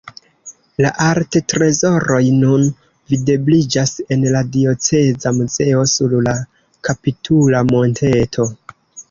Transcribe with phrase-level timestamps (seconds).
[0.83, 2.63] La arttrezoroj nun
[3.13, 6.35] videbliĝas en la Dioceza Muzeo sur la
[6.91, 8.51] kapitula monteto.